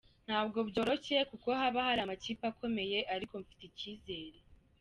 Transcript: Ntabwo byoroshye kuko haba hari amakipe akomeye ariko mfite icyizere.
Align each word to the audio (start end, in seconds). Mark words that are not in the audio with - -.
Ntabwo 0.27 0.59
byoroshye 0.69 1.17
kuko 1.29 1.47
haba 1.59 1.79
hari 1.87 2.01
amakipe 2.03 2.43
akomeye 2.51 2.99
ariko 3.15 3.33
mfite 3.41 3.63
icyizere. 3.69 4.37